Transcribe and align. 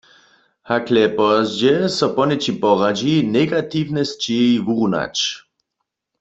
Hakle 0.69 1.03
pozdźe 1.17 1.75
so 1.97 2.07
poněčim 2.15 2.55
poradźi, 2.63 3.15
negatiwne 3.35 4.01
sćěhi 4.09 4.53
wurunać. 4.65 5.17